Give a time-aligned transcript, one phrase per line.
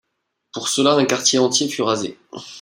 [0.51, 2.17] Pour cela, un quartier entier fut rasé.